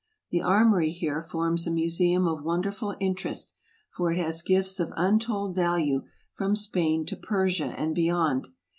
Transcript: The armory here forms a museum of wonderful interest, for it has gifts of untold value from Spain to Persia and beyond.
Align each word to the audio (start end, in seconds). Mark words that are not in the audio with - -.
The 0.31 0.41
armory 0.41 0.89
here 0.89 1.21
forms 1.21 1.67
a 1.67 1.71
museum 1.71 2.27
of 2.27 2.41
wonderful 2.43 2.95
interest, 2.99 3.53
for 3.91 4.11
it 4.11 4.17
has 4.17 4.41
gifts 4.41 4.79
of 4.79 4.91
untold 4.97 5.53
value 5.53 6.05
from 6.33 6.55
Spain 6.55 7.05
to 7.05 7.15
Persia 7.15 7.75
and 7.79 7.93
beyond. 7.93 8.47